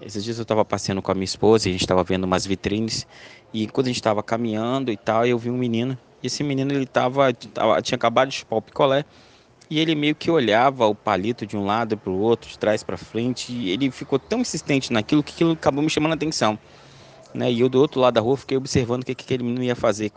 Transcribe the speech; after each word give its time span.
Esses 0.00 0.22
dias 0.22 0.38
eu 0.38 0.42
estava 0.42 0.64
passeando 0.64 1.02
com 1.02 1.10
a 1.10 1.14
minha 1.14 1.24
esposa 1.24 1.68
e 1.68 1.70
a 1.70 1.72
gente 1.72 1.80
estava 1.80 2.04
vendo 2.04 2.24
umas 2.24 2.46
vitrines 2.46 3.06
e 3.52 3.66
quando 3.66 3.86
a 3.86 3.90
gente 3.90 3.96
estava 3.96 4.22
caminhando 4.22 4.92
e 4.92 4.96
tal, 4.96 5.26
eu 5.26 5.36
vi 5.38 5.50
um 5.50 5.58
menino. 5.58 5.98
E 6.22 6.26
esse 6.28 6.44
menino 6.44 6.72
ele 6.72 6.86
tava, 6.86 7.32
tava 7.32 7.82
tinha 7.82 7.96
acabado 7.96 8.28
de 8.28 8.36
chupar 8.36 8.58
o 8.58 8.62
picolé 8.62 9.04
e 9.68 9.78
ele 9.78 9.94
meio 9.94 10.14
que 10.14 10.30
olhava 10.30 10.86
o 10.86 10.94
palito 10.94 11.44
de 11.44 11.56
um 11.56 11.64
lado 11.64 11.96
para 11.96 12.10
o 12.10 12.18
outro, 12.18 12.48
de 12.48 12.58
trás 12.58 12.82
para 12.82 12.96
frente, 12.96 13.52
e 13.52 13.70
ele 13.70 13.90
ficou 13.90 14.18
tão 14.18 14.40
insistente 14.40 14.92
naquilo 14.92 15.22
que 15.22 15.32
aquilo 15.32 15.52
acabou 15.52 15.82
me 15.82 15.90
chamando 15.90 16.12
a 16.12 16.14
atenção. 16.14 16.58
Né? 17.34 17.52
E 17.52 17.60
eu 17.60 17.68
do 17.68 17.78
outro 17.78 18.00
lado 18.00 18.14
da 18.14 18.20
rua 18.20 18.36
fiquei 18.36 18.56
observando 18.56 19.02
o 19.02 19.06
que, 19.06 19.14
que 19.14 19.24
aquele 19.24 19.42
menino 19.42 19.62
ia 19.62 19.76
fazer. 19.76 20.10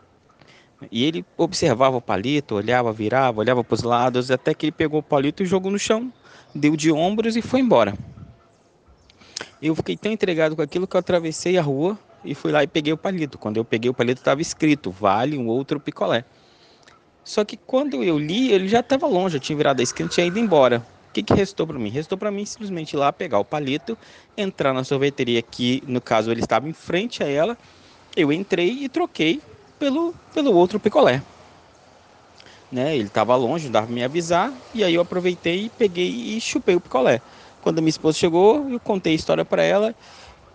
E 0.90 1.04
ele 1.04 1.26
observava 1.38 1.98
o 1.98 2.02
palito, 2.02 2.56
olhava, 2.56 2.94
virava, 2.94 3.40
olhava 3.40 3.64
para 3.64 3.76
os 3.76 3.84
lados, 3.84 4.32
até 4.32 4.54
que 4.54 4.68
ele 4.68 4.72
pegou 4.72 5.02
o 5.02 5.04
palito 5.04 5.44
e 5.44 5.46
jogou 5.46 5.70
no 5.70 5.78
chão, 5.78 6.12
deu 6.56 6.76
de 6.78 6.92
ombros 6.92 7.36
e 7.36 7.42
foi 7.42 7.60
embora. 7.60 7.94
Eu 9.62 9.76
fiquei 9.76 9.96
tão 9.96 10.12
entregado 10.12 10.56
com 10.56 10.62
aquilo 10.62 10.88
que 10.88 10.96
eu 10.96 11.00
atravessei 11.00 11.58
a 11.58 11.62
rua 11.62 11.98
e 12.26 12.34
fui 12.34 12.52
lá 12.52 12.64
e 12.64 12.68
peguei 12.68 12.92
o 12.92 12.98
palito. 12.98 13.38
Quando 13.38 13.58
eu 13.58 13.66
peguei 13.66 13.90
o 13.90 13.94
palito, 13.94 14.20
estava 14.20 14.42
escrito: 14.42 14.90
vale 14.90 15.38
um 15.38 15.48
outro 15.48 15.80
picolé. 15.80 16.26
Só 17.24 17.46
que 17.46 17.56
quando 17.56 18.04
eu 18.04 18.18
li, 18.18 18.52
ele 18.52 18.68
já 18.68 18.80
estava 18.80 19.06
longe, 19.06 19.38
eu 19.38 19.40
tinha 19.40 19.56
virado 19.56 19.80
a 19.80 19.84
esquina 19.84 20.10
e 20.10 20.12
tinha 20.12 20.26
ido 20.26 20.40
embora. 20.40 20.84
O 21.10 21.14
que, 21.14 21.22
que 21.22 21.34
restou 21.34 21.68
para 21.68 21.78
mim? 21.78 21.90
Restou 21.90 22.18
para 22.18 22.32
mim 22.32 22.46
simplesmente 22.46 22.94
ir 22.94 22.98
lá 22.98 23.12
pegar 23.12 23.38
o 23.38 23.46
palito, 23.46 23.98
entrar 24.36 24.74
na 24.74 24.84
sorveteria 24.84 25.42
que, 25.42 25.84
no 25.86 26.02
caso, 26.02 26.32
ele 26.32 26.42
estava 26.42 26.68
em 26.68 26.74
frente 26.74 27.22
a 27.22 27.28
ela. 27.28 27.58
Eu 28.16 28.32
entrei 28.32 28.70
e 28.70 28.90
troquei 28.90 29.42
pelo, 29.78 30.16
pelo 30.34 30.54
outro 30.54 30.80
picolé. 30.80 31.22
Né? 32.72 32.96
Ele 32.96 33.08
estava 33.08 33.36
longe, 33.36 33.66
não 33.66 33.74
dava 33.74 33.88
para 33.88 33.96
me 33.96 34.04
avisar, 34.04 34.54
e 34.74 34.84
aí 34.84 34.96
eu 34.96 35.02
aproveitei, 35.02 35.70
peguei 35.78 36.10
e 36.10 36.40
chupei 36.40 36.76
o 36.76 36.82
picolé. 36.82 37.22
Quando 37.62 37.80
a 37.80 37.82
minha 37.82 37.90
esposa 37.90 38.18
chegou, 38.18 38.70
eu 38.70 38.80
contei 38.80 39.14
a 39.14 39.16
história 39.16 39.46
para 39.46 39.64
ela 39.64 39.96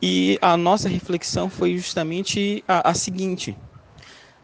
e 0.01 0.39
a 0.43 0.57
nossa 0.57 0.89
reflexão 0.89 1.49
foi 1.49 1.77
justamente 1.77 2.63
a, 2.67 2.91
a 2.91 2.95
seguinte, 2.95 3.57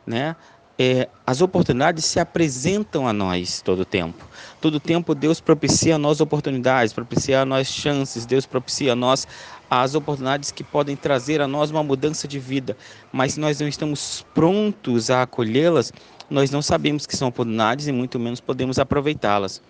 né? 0.06 0.36
É, 0.78 1.06
as 1.26 1.42
oportunidades 1.42 2.04
se 2.06 2.18
apresentam 2.18 3.06
a 3.06 3.12
nós 3.12 3.60
todo 3.60 3.84
tempo. 3.84 4.26
Todo 4.60 4.80
tempo 4.80 5.14
Deus 5.14 5.38
propicia 5.38 5.96
a 5.96 5.98
nós 5.98 6.20
oportunidades, 6.20 6.92
propicia 6.92 7.42
a 7.42 7.44
nós 7.44 7.68
chances, 7.68 8.24
Deus 8.24 8.46
propicia 8.46 8.94
a 8.94 8.96
nós 8.96 9.28
as 9.70 9.94
oportunidades 9.94 10.50
que 10.50 10.64
podem 10.64 10.96
trazer 10.96 11.40
a 11.40 11.46
nós 11.46 11.70
uma 11.70 11.82
mudança 11.82 12.26
de 12.26 12.38
vida. 12.38 12.76
Mas 13.12 13.34
se 13.34 13.40
nós 13.40 13.60
não 13.60 13.68
estamos 13.68 14.24
prontos 14.34 15.10
a 15.10 15.22
acolhê-las, 15.22 15.92
nós 16.28 16.50
não 16.50 16.62
sabemos 16.62 17.06
que 17.06 17.16
são 17.16 17.28
oportunidades 17.28 17.86
e 17.86 17.92
muito 17.92 18.18
menos 18.18 18.40
podemos 18.40 18.78
aproveitá-las. 18.78 19.62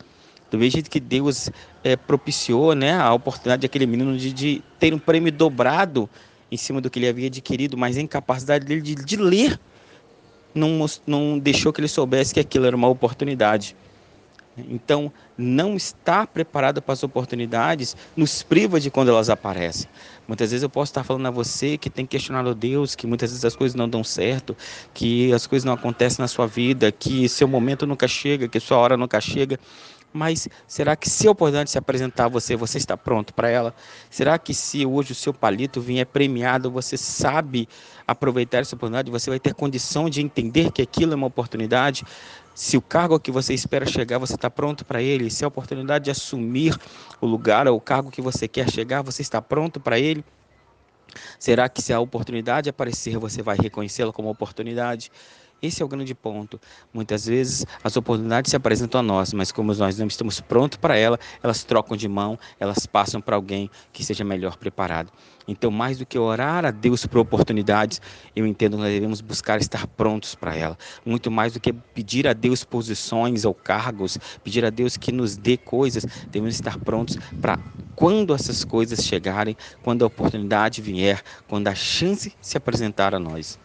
Do 0.52 0.58
mesmo 0.58 0.72
jeito 0.72 0.90
que 0.90 1.00
Deus 1.00 1.50
é, 1.82 1.96
propiciou 1.96 2.74
né, 2.74 2.92
a 2.92 3.14
oportunidade 3.14 3.62
daquele 3.62 3.86
menino 3.86 4.18
de, 4.18 4.30
de, 4.34 4.62
ter 4.78 4.92
um 4.92 4.98
prêmio 4.98 5.32
dobrado 5.32 6.10
em 6.50 6.58
cima 6.58 6.78
do 6.78 6.90
que 6.90 6.98
ele 6.98 7.08
havia 7.08 7.28
adquirido, 7.28 7.78
mas 7.78 7.96
a 7.96 8.02
incapacidade 8.02 8.66
dele 8.66 8.82
de, 8.82 8.94
de 8.94 9.16
ler 9.16 9.58
não, 10.54 10.84
não 11.06 11.38
deixou 11.38 11.72
que 11.72 11.80
ele 11.80 11.88
soubesse 11.88 12.34
que 12.34 12.40
aquilo 12.40 12.66
era 12.66 12.76
uma 12.76 12.86
oportunidade. 12.86 13.74
Então, 14.68 15.10
não 15.38 15.74
estar 15.74 16.26
preparado 16.26 16.82
para 16.82 16.92
as 16.92 17.02
oportunidades 17.02 17.96
nos 18.14 18.42
priva 18.42 18.78
de 18.78 18.90
quando 18.90 19.08
elas 19.08 19.30
aparecem. 19.30 19.88
Muitas 20.28 20.50
vezes 20.50 20.62
eu 20.62 20.68
posso 20.68 20.90
estar 20.90 21.02
falando 21.02 21.26
a 21.26 21.30
você 21.30 21.78
que 21.78 21.88
tem 21.88 22.04
questionado 22.04 22.54
Deus, 22.54 22.94
que 22.94 23.06
muitas 23.06 23.30
vezes 23.30 23.46
as 23.46 23.56
coisas 23.56 23.74
não 23.74 23.88
dão 23.88 24.04
certo, 24.04 24.54
que 24.92 25.32
as 25.32 25.46
coisas 25.46 25.64
não 25.64 25.72
acontecem 25.72 26.22
na 26.22 26.28
sua 26.28 26.46
vida, 26.46 26.92
que 26.92 27.26
seu 27.30 27.48
momento 27.48 27.86
nunca 27.86 28.06
chega, 28.06 28.46
que 28.46 28.60
sua 28.60 28.76
hora 28.76 28.98
nunca 28.98 29.18
chega. 29.18 29.58
Mas 30.12 30.48
será 30.66 30.94
que 30.94 31.08
se 31.08 31.26
a 31.26 31.30
oportunidade 31.30 31.70
se 31.70 31.78
apresentar 31.78 32.26
a 32.26 32.28
você, 32.28 32.54
você 32.54 32.78
está 32.78 32.96
pronto 32.96 33.32
para 33.32 33.48
ela? 33.48 33.74
Será 34.10 34.38
que 34.38 34.52
se 34.52 34.84
hoje 34.84 35.12
o 35.12 35.14
seu 35.14 35.32
palito 35.32 35.80
vier 35.80 36.04
premiado, 36.04 36.70
você 36.70 36.96
sabe 36.96 37.68
aproveitar 38.06 38.58
essa 38.58 38.74
oportunidade? 38.74 39.10
Você 39.10 39.30
vai 39.30 39.40
ter 39.40 39.54
condição 39.54 40.10
de 40.10 40.20
entender 40.20 40.70
que 40.70 40.82
aquilo 40.82 41.12
é 41.12 41.16
uma 41.16 41.26
oportunidade? 41.26 42.04
Se 42.54 42.76
o 42.76 42.82
cargo 42.82 43.18
que 43.18 43.30
você 43.30 43.54
espera 43.54 43.86
chegar, 43.86 44.18
você 44.18 44.34
está 44.34 44.50
pronto 44.50 44.84
para 44.84 45.00
ele? 45.00 45.30
Se 45.30 45.44
a 45.44 45.48
oportunidade 45.48 46.04
de 46.04 46.10
assumir 46.10 46.76
o 47.20 47.26
lugar 47.26 47.66
ou 47.66 47.76
o 47.76 47.80
cargo 47.80 48.10
que 48.10 48.20
você 48.20 48.46
quer 48.46 48.70
chegar, 48.70 49.02
você 49.02 49.22
está 49.22 49.40
pronto 49.40 49.80
para 49.80 49.98
ele? 49.98 50.22
Será 51.38 51.68
que 51.68 51.80
se 51.80 51.92
a 51.92 52.00
oportunidade 52.00 52.68
aparecer, 52.68 53.18
você 53.18 53.42
vai 53.42 53.56
reconhecê-la 53.56 54.12
como 54.12 54.30
oportunidade? 54.30 55.10
Esse 55.62 55.80
é 55.80 55.84
o 55.84 55.88
grande 55.88 56.12
ponto. 56.12 56.60
Muitas 56.92 57.24
vezes 57.24 57.64
as 57.84 57.96
oportunidades 57.96 58.50
se 58.50 58.56
apresentam 58.56 58.98
a 58.98 59.02
nós, 59.02 59.32
mas 59.32 59.52
como 59.52 59.72
nós 59.72 59.96
não 59.96 60.08
estamos 60.08 60.40
prontos 60.40 60.76
para 60.76 60.96
ela, 60.96 61.16
elas 61.40 61.62
trocam 61.62 61.96
de 61.96 62.08
mão, 62.08 62.36
elas 62.58 62.84
passam 62.84 63.20
para 63.20 63.36
alguém 63.36 63.70
que 63.92 64.04
seja 64.04 64.24
melhor 64.24 64.56
preparado. 64.56 65.12
Então, 65.46 65.70
mais 65.70 65.98
do 65.98 66.04
que 66.04 66.18
orar 66.18 66.64
a 66.64 66.72
Deus 66.72 67.06
por 67.06 67.18
oportunidades, 67.18 68.00
eu 68.34 68.44
entendo 68.44 68.76
que 68.76 68.82
nós 68.82 68.92
devemos 68.92 69.20
buscar 69.20 69.60
estar 69.60 69.86
prontos 69.86 70.34
para 70.34 70.56
ela. 70.56 70.76
Muito 71.06 71.30
mais 71.30 71.52
do 71.52 71.60
que 71.60 71.72
pedir 71.72 72.26
a 72.26 72.32
Deus 72.32 72.64
posições 72.64 73.44
ou 73.44 73.54
cargos, 73.54 74.18
pedir 74.42 74.64
a 74.64 74.70
Deus 74.70 74.96
que 74.96 75.12
nos 75.12 75.36
dê 75.36 75.56
coisas, 75.56 76.04
devemos 76.28 76.56
estar 76.56 76.76
prontos 76.76 77.16
para 77.40 77.56
quando 77.94 78.34
essas 78.34 78.64
coisas 78.64 79.04
chegarem, 79.04 79.56
quando 79.84 80.02
a 80.02 80.08
oportunidade 80.08 80.82
vier, 80.82 81.22
quando 81.46 81.68
a 81.68 81.74
chance 81.74 82.34
se 82.40 82.56
apresentar 82.56 83.14
a 83.14 83.18
nós. 83.20 83.60